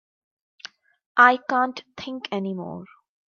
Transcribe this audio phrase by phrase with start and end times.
[1.17, 2.85] I can't think any more.